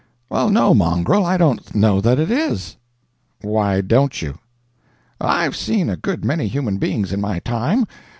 [0.31, 2.75] "Well, no, Mongrel, I don't know that it is."
[3.43, 4.39] "Why don't you?"
[5.19, 7.85] "I've seen a good many human beings in my time.